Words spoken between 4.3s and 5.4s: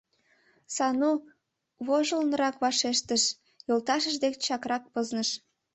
чакрак пызныш.